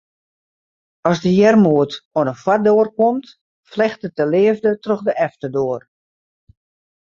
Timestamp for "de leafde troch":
4.19-5.03